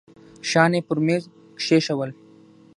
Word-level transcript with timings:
شيان 0.49 0.71
يې 0.77 0.81
پر 0.87 0.97
ميز 1.05 1.23
کښېښوول. 1.57 2.09